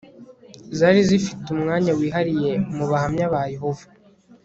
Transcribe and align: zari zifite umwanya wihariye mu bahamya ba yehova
zari 0.77 0.99
zifite 1.09 1.45
umwanya 1.55 1.91
wihariye 1.99 2.51
mu 2.75 2.85
bahamya 2.91 3.25
ba 3.33 3.41
yehova 3.53 3.87